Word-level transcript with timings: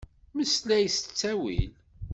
Meslay 0.35 0.85
s 0.95 0.97
ttawil. 0.99 1.69